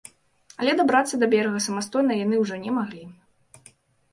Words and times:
Але 0.61 0.71
дабрацца 0.79 1.19
да 1.23 1.27
берага 1.33 1.59
самастойна 1.67 2.13
яны 2.25 2.35
ўжо 2.45 2.55
не 2.65 2.71
маглі. 2.79 3.07